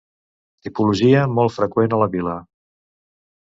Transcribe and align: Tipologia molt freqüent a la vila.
Tipologia 0.67 1.19
molt 1.41 1.55
freqüent 1.59 1.95
a 1.97 2.01
la 2.05 2.09
vila. 2.17 2.37